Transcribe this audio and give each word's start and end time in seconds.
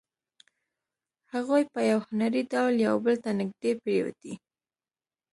هغوی 1.33 1.63
په 1.73 1.79
یو 1.91 1.99
هنري 2.07 2.41
ډول 2.53 2.75
یو 2.87 2.95
بل 3.05 3.15
ته 3.23 3.29
نږدې 3.39 3.71
پرېوتې 3.81 4.33